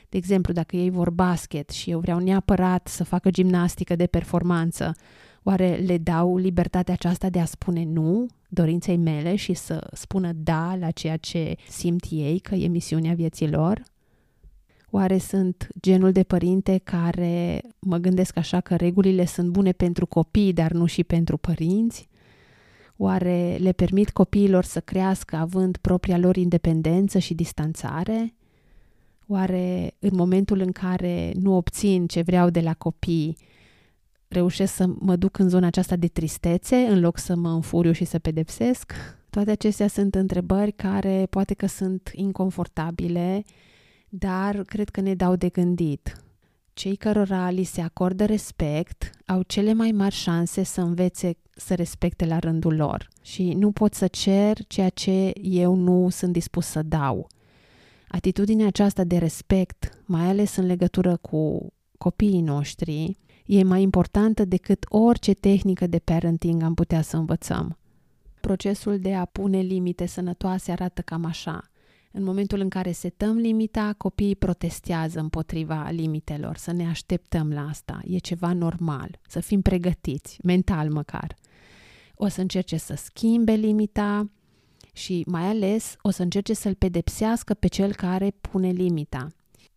[0.09, 4.95] De exemplu, dacă ei vor basket și eu vreau neapărat să facă gimnastică de performanță,
[5.43, 10.77] oare le dau libertatea aceasta de a spune nu dorinței mele și să spună da
[10.79, 13.83] la ceea ce simt ei că e misiunea vieții lor?
[14.95, 20.53] Oare sunt genul de părinte care mă gândesc așa că regulile sunt bune pentru copii,
[20.53, 22.09] dar nu și pentru părinți?
[22.97, 28.35] Oare le permit copiilor să crească având propria lor independență și distanțare?
[29.27, 33.37] Oare în momentul în care nu obțin ce vreau de la copii,
[34.29, 38.05] reușesc să mă duc în zona aceasta de tristețe în loc să mă înfuriu și
[38.05, 38.93] să pedepsesc?
[39.31, 43.45] Toate acestea sunt întrebări care poate că sunt inconfortabile
[44.15, 46.17] dar cred că ne dau de gândit.
[46.73, 52.27] Cei cărora li se acordă respect au cele mai mari șanse să învețe să respecte
[52.27, 56.83] la rândul lor și nu pot să cer ceea ce eu nu sunt dispus să
[56.83, 57.27] dau.
[58.09, 64.85] Atitudinea aceasta de respect, mai ales în legătură cu copiii noștri, e mai importantă decât
[64.89, 67.79] orice tehnică de parenting am putea să învățăm.
[68.41, 71.72] Procesul de a pune limite sănătoase arată cam așa.
[72.13, 78.01] În momentul în care setăm limita, copiii protestează împotriva limitelor, să ne așteptăm la asta.
[78.05, 81.37] E ceva normal, să fim pregătiți, mental măcar.
[82.15, 84.31] O să încerce să schimbe limita
[84.93, 89.27] și mai ales o să încerce să-l pedepsească pe cel care pune limita.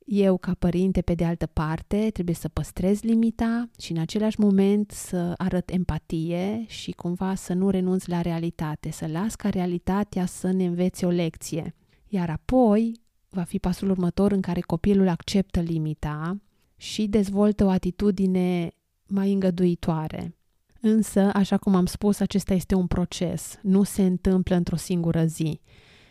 [0.05, 4.91] Eu, ca părinte, pe de altă parte, trebuie să păstrez limita și în același moment
[4.91, 10.51] să arăt empatie și cumva să nu renunț la realitate, să las ca realitatea să
[10.51, 11.75] ne învețe o lecție.
[12.15, 16.41] Iar apoi va fi pasul următor în care copilul acceptă limita
[16.77, 18.71] și dezvoltă o atitudine
[19.07, 20.35] mai îngăduitoare.
[20.81, 25.59] Însă, așa cum am spus, acesta este un proces, nu se întâmplă într-o singură zi.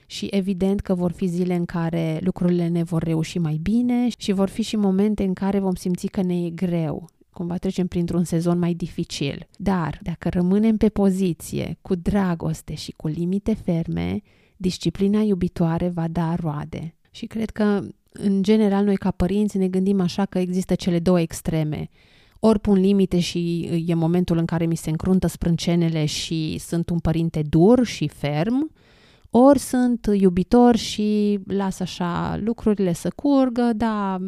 [0.07, 4.33] Și evident că vor fi zile în care lucrurile ne vor reuși mai bine și
[4.33, 8.25] vor fi și momente în care vom simți că ne e greu, cumva trecem printr-un
[8.25, 9.47] sezon mai dificil.
[9.57, 14.21] Dar, dacă rămânem pe poziție, cu dragoste și cu limite ferme,
[14.65, 16.95] disciplina iubitoare va da roade.
[17.11, 21.21] Și cred că, în general, noi ca părinți ne gândim așa că există cele două
[21.21, 21.89] extreme
[22.47, 26.99] ori pun limite și e momentul în care mi se încruntă sprâncenele și sunt un
[26.99, 28.71] părinte dur și ferm,
[29.31, 34.19] ori sunt iubitor și las așa lucrurile să curgă, da,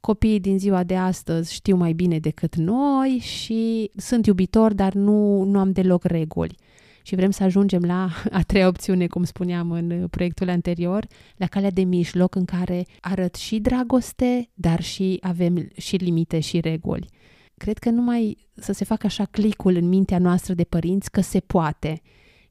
[0.00, 5.42] copiii din ziua de astăzi știu mai bine decât noi și sunt iubitor, dar nu,
[5.42, 6.56] nu am deloc reguli.
[7.02, 11.70] Și vrem să ajungem la a treia opțiune, cum spuneam în proiectul anterior, la calea
[11.70, 17.08] de mijloc în care arăt și dragoste, dar și avem și limite și reguli.
[17.56, 21.40] Cred că numai să se facă așa clicul în mintea noastră de părinți că se
[21.40, 22.02] poate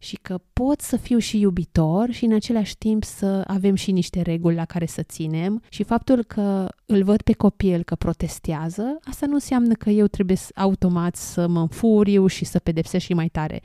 [0.04, 4.22] și că pot să fiu și iubitor și în același timp să avem și niște
[4.22, 9.26] reguli la care să ținem și faptul că îl văd pe copil că protestează, asta
[9.26, 13.62] nu înseamnă că eu trebuie automat să mă înfuriu și să pedepsesc și mai tare.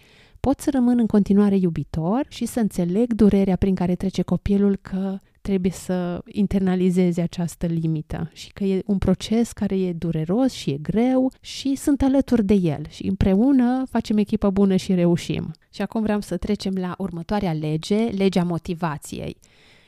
[0.46, 5.18] Pot să rămân în continuare iubitor și să înțeleg durerea prin care trece copilul că
[5.40, 10.76] trebuie să internalizeze această limită și că e un proces care e dureros și e
[10.76, 15.52] greu și sunt alături de el și împreună facem echipă bună și reușim.
[15.70, 19.36] Și acum vreau să trecem la următoarea lege, legea motivației.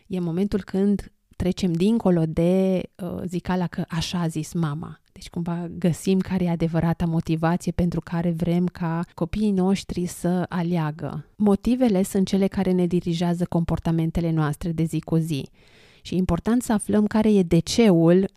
[0.06, 5.00] E momentul când trecem dincolo de uh, zicala că așa a zis mama.
[5.18, 11.26] Deci cumva găsim care e adevărata motivație pentru care vrem ca copiii noștri să aleagă.
[11.36, 15.48] Motivele sunt cele care ne dirigează comportamentele noastre de zi cu zi.
[16.02, 18.28] Și e important să aflăm care e deceul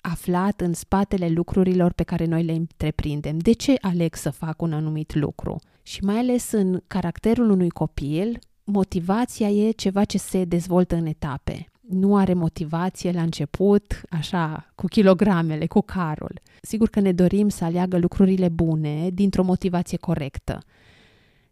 [0.00, 3.38] aflat în spatele lucrurilor pe care noi le întreprindem.
[3.38, 5.56] De ce aleg să fac un anumit lucru?
[5.82, 11.69] Și mai ales în caracterul unui copil, motivația e ceva ce se dezvoltă în etape
[11.90, 16.40] nu are motivație la început, așa, cu kilogramele, cu carul.
[16.62, 20.58] Sigur că ne dorim să aleagă lucrurile bune dintr-o motivație corectă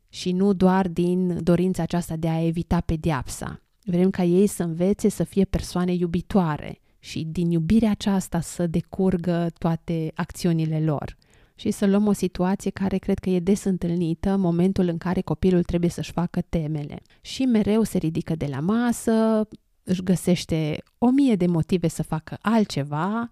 [0.08, 3.62] și nu doar din dorința aceasta de a evita pediapsa.
[3.84, 9.46] Vrem ca ei să învețe să fie persoane iubitoare și din iubirea aceasta să decurgă
[9.58, 11.16] toate acțiunile lor.
[11.54, 15.62] Și să luăm o situație care cred că e des întâlnită, momentul în care copilul
[15.62, 17.02] trebuie să-și facă temele.
[17.20, 19.48] Și mereu se ridică de la masă,
[19.88, 23.30] își găsește o mie de motive să facă altceva,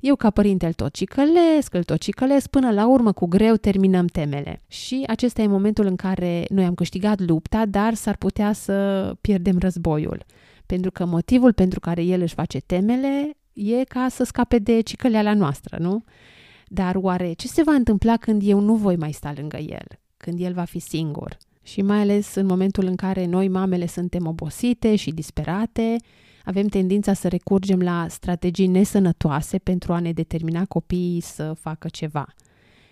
[0.00, 4.06] eu ca părinte îl tot cicălesc, îl tot cicălesc, până la urmă cu greu terminăm
[4.06, 4.62] temele.
[4.66, 9.58] Și acesta e momentul în care noi am câștigat lupta, dar s-ar putea să pierdem
[9.58, 10.24] războiul.
[10.66, 15.34] Pentru că motivul pentru care el își face temele e ca să scape de cicăleala
[15.34, 16.04] noastră, nu?
[16.66, 19.86] Dar oare ce se va întâmpla când eu nu voi mai sta lângă el?
[20.16, 21.36] Când el va fi singur?
[21.62, 25.96] Și mai ales în momentul în care noi, mamele, suntem obosite și disperate,
[26.44, 32.26] avem tendința să recurgem la strategii nesănătoase pentru a ne determina copiii să facă ceva.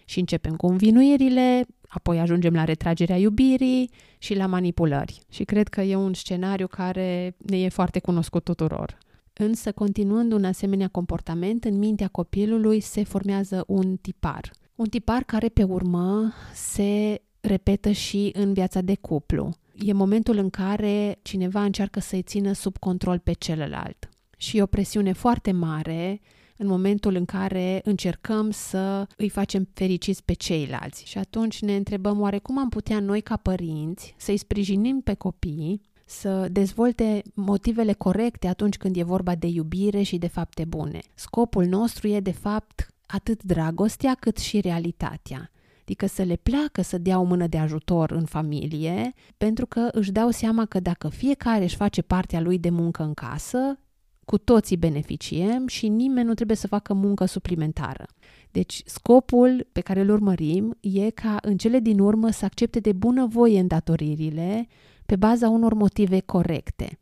[0.05, 5.21] Și începem cu învinuirile, apoi ajungem la retragerea iubirii și la manipulări.
[5.29, 8.99] Și cred că e un scenariu care ne e foarte cunoscut tuturor.
[9.33, 14.51] Însă, continuând un asemenea comportament, în mintea copilului se formează un tipar.
[14.75, 19.55] Un tipar care, pe urmă, se repetă și în viața de cuplu.
[19.85, 24.09] E momentul în care cineva încearcă să-i țină sub control pe celălalt.
[24.37, 26.21] Și e o presiune foarte mare
[26.57, 31.05] în momentul în care încercăm să îi facem fericiți pe ceilalți.
[31.07, 35.81] Și atunci ne întrebăm oare cum am putea noi ca părinți să-i sprijinim pe copii
[36.05, 41.01] să dezvolte motivele corecte atunci când e vorba de iubire și de fapte bune.
[41.15, 45.51] Scopul nostru e de fapt atât dragostea cât și realitatea
[45.89, 50.13] adică să le placă să dea o mână de ajutor în familie, pentru că își
[50.13, 53.79] dau seama că dacă fiecare își face partea lui de muncă în casă,
[54.25, 58.07] cu toții beneficiem și nimeni nu trebuie să facă muncă suplimentară.
[58.51, 62.93] Deci scopul pe care îl urmărim e ca în cele din urmă să accepte de
[62.93, 64.67] bună voie îndatoririle
[65.07, 66.99] pe baza unor motive corecte.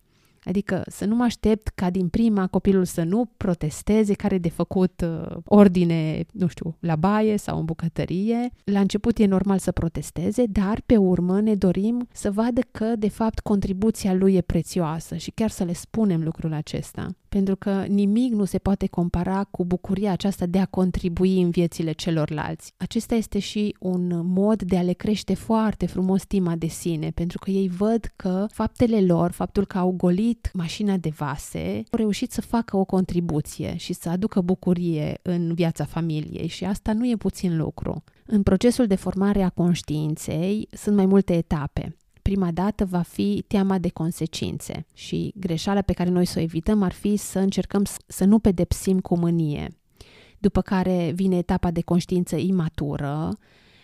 [0.46, 5.00] Adică să nu mă aștept ca din prima copilul să nu protesteze, care de făcut
[5.04, 8.50] uh, ordine, nu știu, la baie sau în bucătărie.
[8.64, 13.09] La început e normal să protesteze, dar pe urmă ne dorim să vadă că de
[13.09, 18.33] fapt contribuția lui e prețioasă și chiar să le spunem lucrul acesta pentru că nimic
[18.33, 22.72] nu se poate compara cu bucuria aceasta de a contribui în viețile celorlalți.
[22.77, 27.38] Acesta este și un mod de a le crește foarte frumos stima de sine, pentru
[27.38, 32.33] că ei văd că faptele lor, faptul că au golit mașina de vase, au reușit
[32.33, 37.16] să facă o contribuție și să aducă bucurie în viața familiei și asta nu e
[37.16, 38.05] puțin lucru.
[38.27, 41.96] În procesul de formare a conștiinței sunt mai multe etape
[42.27, 46.83] prima dată va fi teama de consecințe și greșeala pe care noi să o evităm
[46.83, 49.69] ar fi să încercăm să nu pedepsim cu mânie.
[50.39, 53.39] După care vine etapa de conștiință imatură,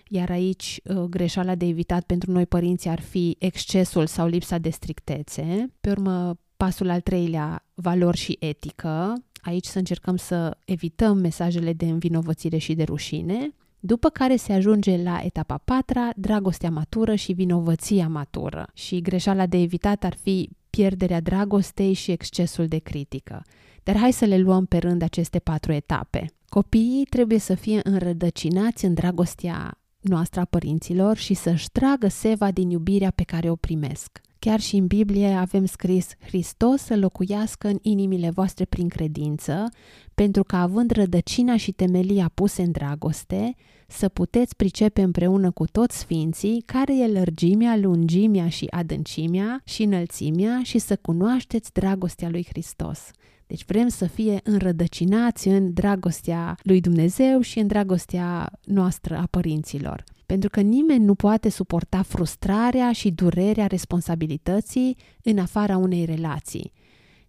[0.08, 4.70] iar aici uh, greșeala de evitat pentru noi părinți ar fi excesul sau lipsa de
[4.70, 5.72] strictețe.
[5.80, 9.14] Pe urmă, pasul al treilea, valori și etică.
[9.42, 15.02] Aici să încercăm să evităm mesajele de învinovățire și de rușine după care se ajunge
[15.02, 18.68] la etapa patra, dragostea matură și vinovăția matură.
[18.74, 23.44] Și greșeala de evitat ar fi pierderea dragostei și excesul de critică.
[23.82, 26.26] Dar hai să le luăm pe rând aceste patru etape.
[26.48, 32.70] Copiii trebuie să fie înrădăcinați în dragostea noastră a părinților și să-și tragă seva din
[32.70, 34.20] iubirea pe care o primesc.
[34.44, 39.68] Chiar și în Biblie avem scris Hristos să locuiască în inimile voastre prin credință,
[40.14, 43.54] pentru că având rădăcina și temelia puse în dragoste,
[43.86, 50.60] să puteți pricepe împreună cu toți sfinții care e lărgimea, lungimea și adâncimea și înălțimea
[50.62, 53.10] și să cunoașteți dragostea lui Hristos.
[53.52, 60.04] Deci vrem să fie înrădăcinați în dragostea lui Dumnezeu și în dragostea noastră a părinților
[60.26, 66.72] pentru că nimeni nu poate suporta frustrarea și durerea responsabilității în afara unei relații.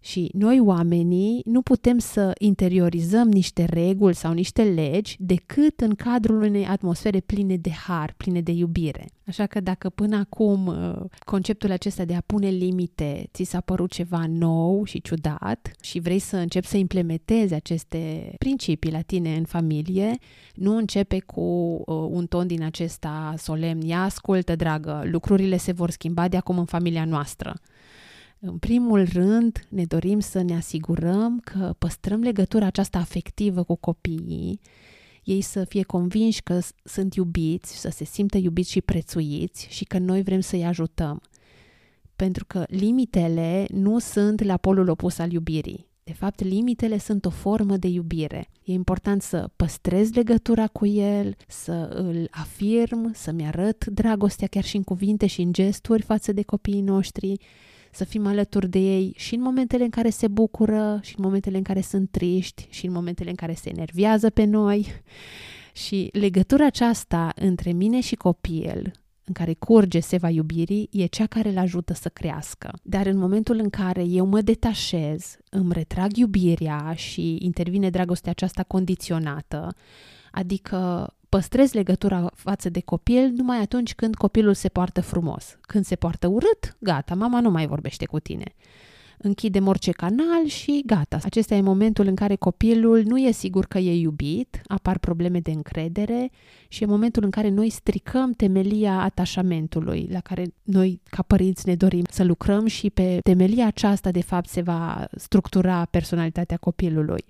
[0.04, 6.42] Și noi, oamenii, nu putem să interiorizăm niște reguli sau niște legi decât în cadrul
[6.42, 9.06] unei atmosfere pline de har, pline de iubire.
[9.26, 13.90] Așa că dacă până acum uh, conceptul acesta de a pune limite ți s-a părut
[13.90, 19.44] ceva nou și ciudat și vrei să începi să implementezi aceste principii la tine în
[19.44, 20.18] familie,
[20.54, 25.90] nu începe cu uh, un ton din acesta solemn, ia ascultă, dragă, lucrurile se vor
[25.90, 27.54] schimba de acum în familia noastră
[28.46, 34.60] în primul rând, ne dorim să ne asigurăm că păstrăm legătura aceasta afectivă cu copiii,
[35.24, 39.98] ei să fie convinși că sunt iubiți, să se simtă iubiți și prețuiți și că
[39.98, 41.20] noi vrem să-i ajutăm.
[42.16, 45.86] Pentru că limitele nu sunt la polul opus al iubirii.
[46.04, 48.50] De fapt, limitele sunt o formă de iubire.
[48.64, 54.76] E important să păstrez legătura cu el, să îl afirm, să-mi arăt dragostea chiar și
[54.76, 57.36] în cuvinte și în gesturi față de copiii noștri
[57.94, 61.56] să fim alături de ei și în momentele în care se bucură, și în momentele
[61.56, 64.86] în care sunt triști, și în momentele în care se enervează pe noi.
[65.72, 68.92] Și legătura aceasta între mine și copil,
[69.24, 72.72] în care curge seva iubirii, e cea care îl ajută să crească.
[72.82, 78.62] Dar în momentul în care eu mă detașez, îmi retrag iubirea și intervine dragostea aceasta
[78.62, 79.74] condiționată,
[80.30, 85.58] adică păstrez legătura față de copil numai atunci când copilul se poartă frumos.
[85.60, 88.54] Când se poartă urât, gata, mama nu mai vorbește cu tine.
[89.18, 91.18] Închidem orice canal și gata.
[91.24, 95.50] Acesta e momentul în care copilul nu e sigur că e iubit, apar probleme de
[95.50, 96.30] încredere
[96.68, 101.74] și e momentul în care noi stricăm temelia atașamentului, la care noi, ca părinți, ne
[101.74, 107.24] dorim să lucrăm și pe temelia aceasta, de fapt, se va structura personalitatea copilului.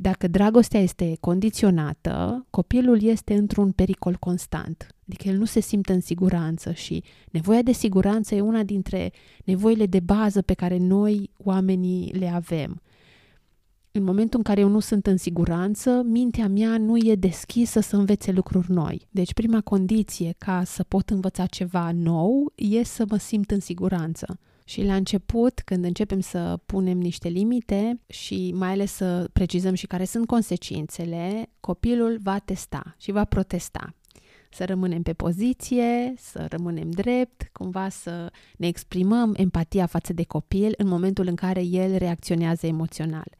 [0.00, 4.86] Dacă dragostea este condiționată, copilul este într-un pericol constant.
[5.06, 9.12] Adică el nu se simte în siguranță și nevoia de siguranță e una dintre
[9.44, 12.80] nevoile de bază pe care noi, oamenii, le avem.
[13.90, 17.96] În momentul în care eu nu sunt în siguranță, mintea mea nu e deschisă să
[17.96, 19.06] învețe lucruri noi.
[19.10, 24.38] Deci prima condiție ca să pot învăța ceva nou e să mă simt în siguranță.
[24.68, 29.86] Și la început, când începem să punem niște limite și mai ales să precizăm și
[29.86, 33.94] care sunt consecințele, copilul va testa și va protesta.
[34.50, 40.74] Să rămânem pe poziție, să rămânem drept, cumva să ne exprimăm empatia față de copil
[40.76, 43.36] în momentul în care el reacționează emoțional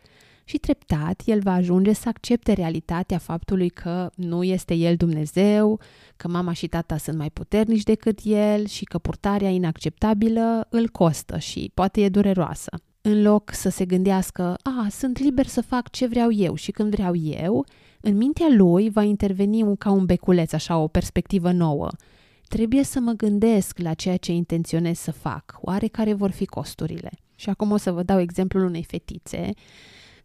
[0.49, 5.81] și treptat el va ajunge să accepte realitatea faptului că nu este el Dumnezeu,
[6.17, 11.39] că mama și tata sunt mai puternici decât el și că purtarea inacceptabilă îl costă
[11.39, 12.71] și poate e dureroasă.
[13.01, 16.95] În loc să se gândească, a, sunt liber să fac ce vreau eu și când
[16.95, 17.67] vreau eu,
[18.01, 21.89] în mintea lui va interveni ca un beculeț, așa, o perspectivă nouă.
[22.49, 27.11] Trebuie să mă gândesc la ceea ce intenționez să fac, oare care vor fi costurile.
[27.35, 29.53] Și acum o să vă dau exemplul unei fetițe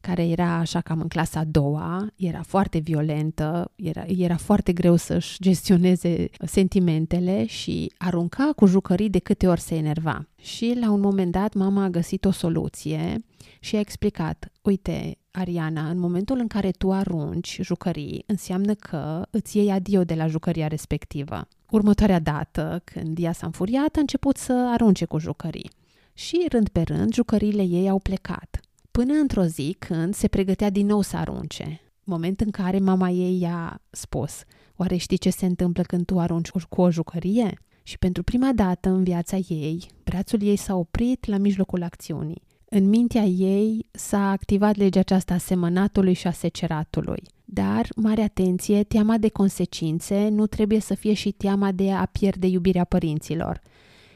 [0.08, 4.96] care era așa cam în clasa a doua, era foarte violentă, era, era foarte greu
[4.96, 10.28] să-și gestioneze sentimentele și arunca cu jucării de câte ori se enerva.
[10.42, 13.24] Și la un moment dat mama a găsit o soluție
[13.60, 19.58] și a explicat, uite, Ariana, în momentul în care tu arunci jucării, înseamnă că îți
[19.58, 21.48] iei adio de la jucăria respectivă.
[21.70, 25.70] Următoarea dată, când ea s-a înfuriat, a început să arunce cu jucării.
[26.14, 28.53] Și rând pe rând, jucăriile ei au plecat.
[29.00, 31.82] Până într-o zi când se pregătea din nou să arunce.
[32.04, 34.42] Moment în care mama ei i-a spus,
[34.76, 37.60] oare știi ce se întâmplă când tu arunci cu o jucărie?
[37.84, 42.42] Și pentru prima dată în viața ei, brațul ei s-a oprit la mijlocul acțiunii.
[42.66, 47.24] În mintea ei s-a activat legea aceasta a semănatului și a seceratului.
[47.46, 52.48] Dar, mare atenție, teama de consecințe nu trebuie să fie și teama de a pierde
[52.48, 53.62] iubirea părinților.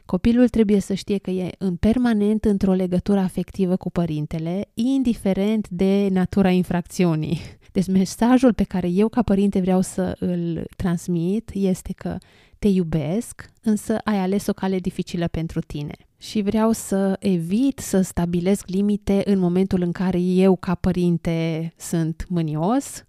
[0.08, 6.08] Copilul trebuie să știe că e în permanent într-o legătură afectivă cu părintele, indiferent de
[6.12, 7.40] natura infracțiunii.
[7.72, 12.18] Deci mesajul pe care eu ca părinte vreau să îl transmit este că
[12.60, 15.96] te iubesc, însă ai ales o cale dificilă pentru tine.
[16.18, 22.26] Și vreau să evit să stabilesc limite în momentul în care eu ca părinte sunt
[22.30, 23.04] mânios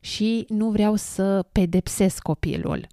[0.00, 2.86] și nu vreau să pedepsesc copilul.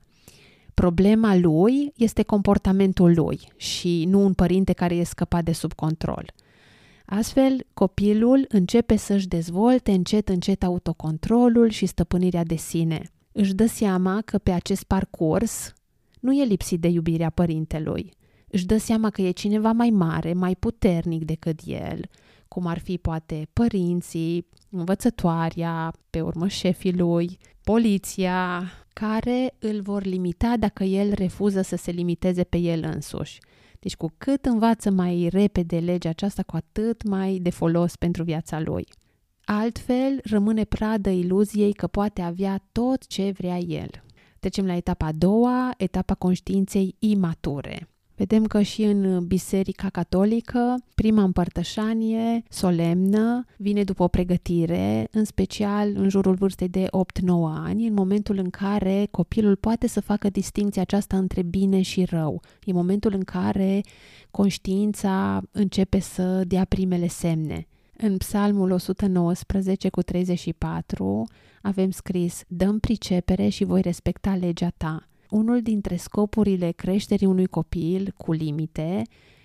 [0.79, 6.33] Problema lui este comportamentul lui și nu un părinte care e scăpat de sub control.
[7.05, 13.11] Astfel, copilul începe să-și dezvolte încet încet autocontrolul și stăpânirea de sine.
[13.31, 15.73] Își dă seama că pe acest parcurs
[16.19, 18.13] nu e lipsit de iubirea părintelui.
[18.47, 21.99] Își dă seama că e cineva mai mare, mai puternic decât el,
[22.47, 28.63] cum ar fi poate părinții, învățătoarea, pe urmă șefii lui, poliția,
[28.99, 33.39] care îl vor limita dacă el refuză să se limiteze pe el însuși.
[33.79, 38.59] Deci cu cât învață mai repede legea aceasta, cu atât mai de folos pentru viața
[38.59, 38.87] lui.
[39.43, 43.89] Altfel, rămâne pradă iluziei că poate avea tot ce vrea el.
[44.39, 47.87] Trecem la etapa a doua, etapa conștiinței imature.
[48.19, 55.91] Vedem că și în Biserica Catolică, prima împărtășanie solemnă vine după o pregătire, în special
[55.95, 56.89] în jurul vârstei de 8-9
[57.41, 62.41] ani, în momentul în care copilul poate să facă distinția aceasta între bine și rău.
[62.63, 63.81] E momentul în care
[64.31, 67.67] conștiința începe să dea primele semne.
[67.97, 71.27] În Psalmul 119 cu 34
[71.61, 75.08] avem scris Dăm pricepere și voi respecta legea ta.
[75.29, 79.01] Unul dintre scopurile creșterii unui copil cu limite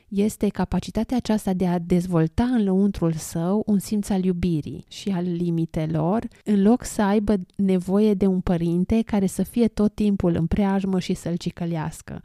[0.08, 5.24] este capacitatea aceasta de a dezvolta în lăuntrul său un simț al iubirii și al
[5.24, 10.46] limitelor, în loc să aibă nevoie de un părinte care să fie tot timpul în
[10.46, 12.20] preajmă și să-l cicălească.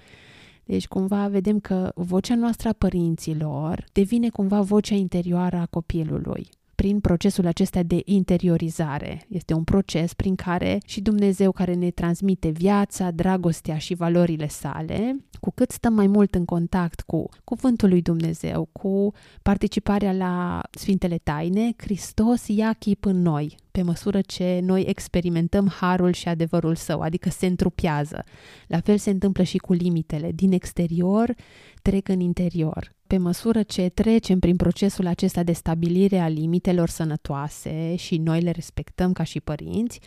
[0.63, 6.49] Deci cumva vedem că vocea noastră a părinților devine cumva vocea interioară a copilului
[6.79, 9.25] prin procesul acesta de interiorizare.
[9.29, 15.25] Este un proces prin care și Dumnezeu care ne transmite viața, dragostea și valorile sale,
[15.39, 21.17] cu cât stăm mai mult în contact cu Cuvântul lui Dumnezeu, cu participarea la Sfintele
[21.23, 27.01] Taine, Hristos ia chip în noi, pe măsură ce noi experimentăm harul și adevărul său,
[27.01, 28.23] adică se întrupează.
[28.67, 30.31] La fel se întâmplă și cu limitele.
[30.31, 31.33] Din exterior
[31.81, 32.97] trec în interior.
[33.09, 38.51] Pe măsură ce trecem prin procesul acesta de stabilire a limitelor sănătoase și noi le
[38.51, 39.99] respectăm ca și părinți,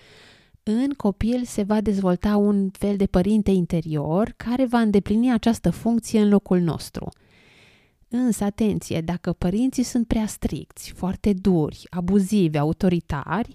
[0.62, 6.20] în copil se va dezvolta un fel de părinte interior care va îndeplini această funcție
[6.20, 7.08] în locul nostru.
[8.08, 13.54] Însă, atenție, dacă părinții sunt prea stricți, foarte duri, abuzivi, autoritari,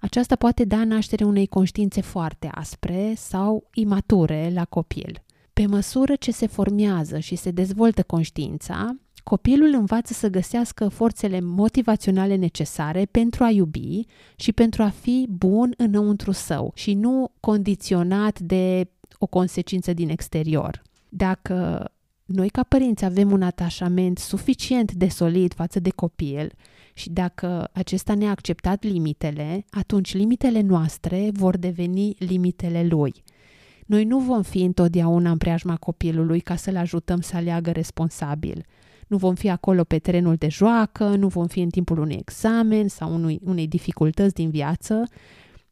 [0.00, 5.22] aceasta poate da naștere unei conștiințe foarte aspre sau imature la copil.
[5.58, 12.34] Pe măsură ce se formează și se dezvoltă conștiința, copilul învață să găsească forțele motivaționale
[12.34, 14.00] necesare pentru a iubi
[14.36, 20.82] și pentru a fi bun înăuntru său și nu condiționat de o consecință din exterior.
[21.08, 21.88] Dacă
[22.24, 26.52] noi ca părinți avem un atașament suficient de solid față de copil
[26.94, 33.22] și dacă acesta ne-a acceptat limitele, atunci limitele noastre vor deveni limitele lui.
[33.88, 38.64] Noi nu vom fi întotdeauna în preajma copilului ca să-l ajutăm să aleagă responsabil.
[39.06, 42.88] Nu vom fi acolo pe terenul de joacă, nu vom fi în timpul unui examen
[42.88, 45.02] sau unui, unei dificultăți din viață,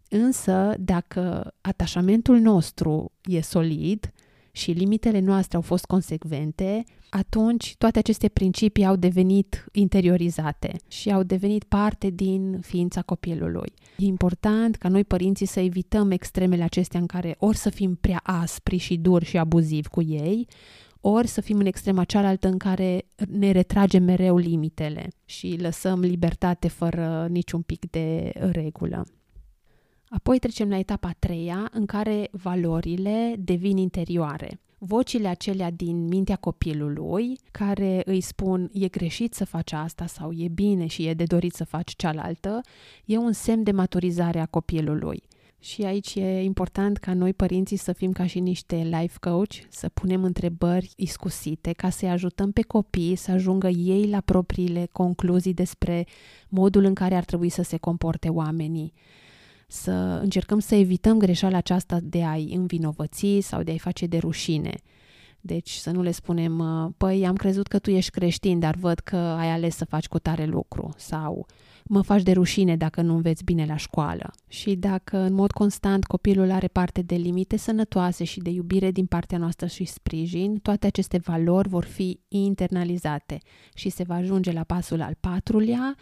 [0.08, 4.12] însă dacă atașamentul nostru e solid,
[4.57, 11.22] și limitele noastre au fost consecvente, atunci toate aceste principii au devenit interiorizate și au
[11.22, 13.72] devenit parte din ființa copilului.
[13.98, 18.20] E important ca noi părinții să evităm extremele acestea în care ori să fim prea
[18.22, 20.46] aspri și duri și abuzivi cu ei,
[21.00, 26.68] ori să fim în extrema cealaltă în care ne retragem mereu limitele și lăsăm libertate
[26.68, 29.07] fără niciun pic de regulă.
[30.09, 34.61] Apoi trecem la etapa a treia, în care valorile devin interioare.
[34.78, 40.48] Vocile acelea din mintea copilului care îi spun e greșit să faci asta sau e
[40.48, 42.61] bine și e de dorit să faci cealaltă,
[43.04, 45.22] e un semn de maturizare a copilului.
[45.61, 49.88] Și aici e important ca noi părinții să fim ca și niște life coach, să
[49.88, 56.07] punem întrebări iscusite ca să-i ajutăm pe copii să ajungă ei la propriile concluzii despre
[56.48, 58.92] modul în care ar trebui să se comporte oamenii
[59.66, 64.74] să încercăm să evităm greșeala aceasta de a-i învinovăți sau de a-i face de rușine.
[65.40, 66.62] Deci să nu le spunem,
[66.96, 70.18] păi am crezut că tu ești creștin, dar văd că ai ales să faci cu
[70.18, 71.46] tare lucru sau
[71.84, 74.30] mă faci de rușine dacă nu înveți bine la școală.
[74.48, 79.06] Și dacă în mod constant copilul are parte de limite sănătoase și de iubire din
[79.06, 83.38] partea noastră și sprijin, toate aceste valori vor fi internalizate
[83.74, 85.96] și se va ajunge la pasul al patrulea,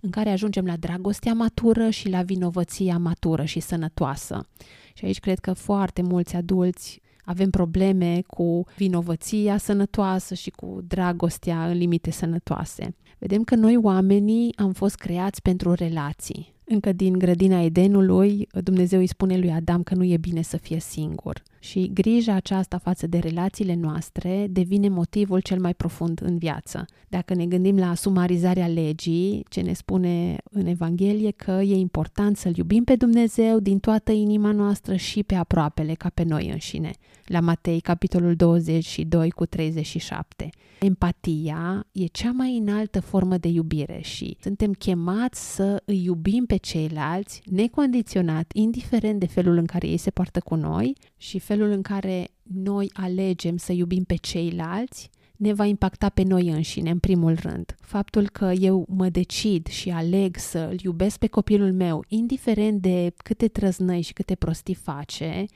[0.00, 4.48] în care ajungem la dragostea matură și la vinovăția matură și sănătoasă.
[4.94, 11.66] Și aici cred că foarte mulți adulți avem probleme cu vinovăția sănătoasă și cu dragostea
[11.66, 12.96] în limite sănătoase.
[13.18, 16.54] Vedem că noi oamenii am fost creați pentru relații.
[16.72, 20.80] Încă din grădina Edenului, Dumnezeu îi spune lui Adam că nu e bine să fie
[20.80, 21.42] singur.
[21.58, 26.84] Și grija aceasta față de relațiile noastre devine motivul cel mai profund în viață.
[27.08, 32.56] Dacă ne gândim la sumarizarea legii, ce ne spune în Evanghelie că e important să-L
[32.56, 36.90] iubim pe Dumnezeu din toată inima noastră și pe aproapele ca pe noi înșine.
[37.30, 40.48] La Matei, capitolul 22 cu 37.
[40.80, 46.56] Empatia e cea mai înaltă formă de iubire și suntem chemați să îi iubim pe
[46.56, 51.82] ceilalți necondiționat, indiferent de felul în care ei se poartă cu noi și felul în
[51.82, 57.36] care noi alegem să iubim pe ceilalți ne va impacta pe noi înșine, în primul
[57.40, 57.76] rând.
[57.80, 63.12] Faptul că eu mă decid și aleg să îl iubesc pe copilul meu, indiferent de
[63.16, 65.46] câte trăznăi și câte prostii face,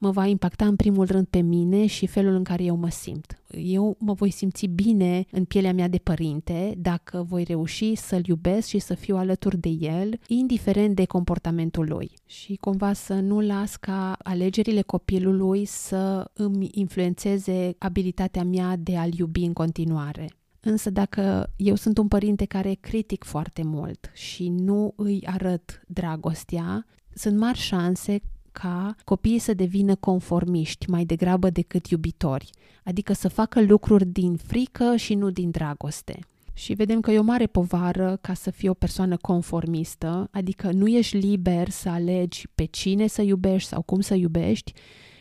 [0.00, 3.42] mă va impacta în primul rând pe mine și felul în care eu mă simt.
[3.50, 8.68] Eu mă voi simți bine în pielea mea de părinte dacă voi reuși să-l iubesc
[8.68, 12.10] și să fiu alături de el, indiferent de comportamentul lui.
[12.26, 19.12] Și cumva să nu las ca alegerile copilului să îmi influențeze abilitatea mea de a-l
[19.18, 20.30] iubi în continuare.
[20.60, 26.86] Însă dacă eu sunt un părinte care critic foarte mult și nu îi arăt dragostea,
[27.14, 28.20] sunt mari șanse
[28.52, 32.50] ca copiii să devină conformiști mai degrabă decât iubitori,
[32.84, 36.18] adică să facă lucruri din frică și nu din dragoste.
[36.52, 40.88] Și vedem că e o mare povară ca să fii o persoană conformistă, adică nu
[40.88, 44.72] ești liber să alegi pe cine să iubești sau cum să iubești,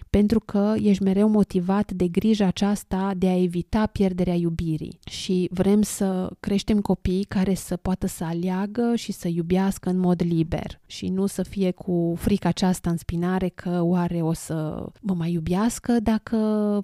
[0.09, 5.81] pentru că ești mereu motivat de grija aceasta de a evita pierderea iubirii și vrem
[5.81, 11.07] să creștem copii care să poată să aleagă și să iubească în mod liber și
[11.07, 15.99] nu să fie cu frica aceasta în spinare că oare o să mă mai iubească
[15.99, 16.35] dacă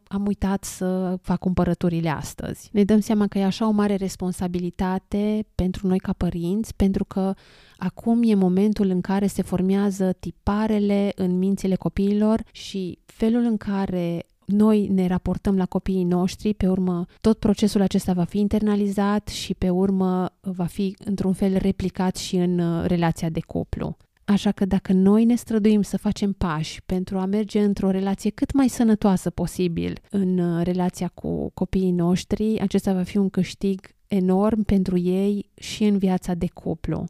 [0.07, 2.69] am uitat să fac cumpărăturile astăzi.
[2.71, 7.34] Ne dăm seama că e așa o mare responsabilitate pentru noi ca părinți, pentru că
[7.78, 14.26] Acum e momentul în care se formează tiparele în mințile copiilor și felul în care
[14.45, 19.53] noi ne raportăm la copiii noștri, pe urmă tot procesul acesta va fi internalizat și
[19.53, 23.97] pe urmă va fi într-un fel replicat și în uh, relația de cuplu.
[24.26, 28.53] Așa că dacă noi ne străduim să facem pași pentru a merge într-o relație cât
[28.53, 34.63] mai sănătoasă posibil în uh, relația cu copiii noștri, acesta va fi un câștig enorm
[34.63, 37.05] pentru ei și în viața de cuplu.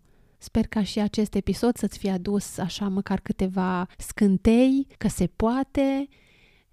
[0.46, 6.08] Sper ca și acest episod să-ți fie adus așa măcar câteva scântei că se poate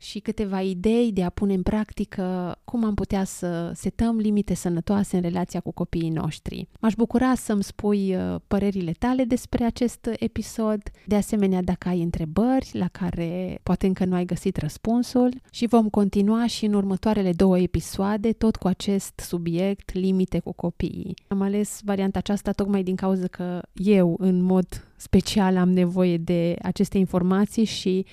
[0.03, 5.17] și câteva idei de a pune în practică cum am putea să setăm limite sănătoase
[5.17, 6.69] în relația cu copiii noștri.
[6.81, 12.71] M-aș bucura să-mi spui uh, părerile tale despre acest episod, de asemenea dacă ai întrebări
[12.73, 17.59] la care poate încă nu ai găsit răspunsul și vom continua și în următoarele două
[17.59, 21.15] episoade tot cu acest subiect, limite cu copiii.
[21.29, 26.57] Am ales varianta aceasta tocmai din cauza că eu în mod special am nevoie de
[26.63, 28.07] aceste informații și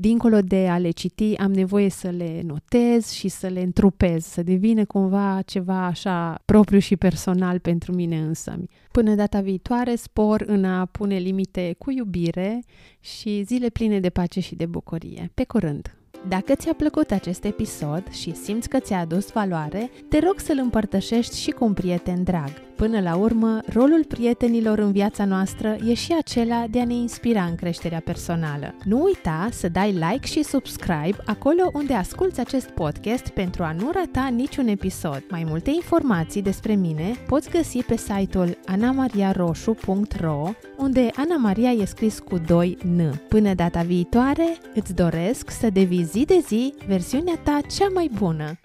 [0.00, 4.42] dincolo de a le citi, am nevoie să le notez și să le întrupez, să
[4.42, 8.58] devină cumva ceva așa propriu și personal pentru mine însă.
[8.92, 12.64] Până data viitoare, spor în a pune limite cu iubire
[13.00, 15.30] și zile pline de pace și de bucurie.
[15.34, 15.96] Pe curând!
[16.26, 21.38] Dacă ți-a plăcut acest episod și simți că ți-a adus valoare, te rog să-l împărtășești
[21.40, 26.14] și cu un prieten drag Până la urmă, rolul prietenilor în viața noastră e și
[26.18, 28.74] acela de a ne inspira în creșterea personală.
[28.84, 33.90] Nu uita să dai like și subscribe acolo unde asculți acest podcast pentru a nu
[33.94, 35.24] rata niciun episod.
[35.30, 42.18] Mai multe informații despre mine poți găsi pe site-ul anamariaroșu.ro unde Ana Maria e scris
[42.18, 43.00] cu 2 N.
[43.28, 48.58] Până data viitoare, îți doresc să devii zi de zi versiunea ta cea mai bună.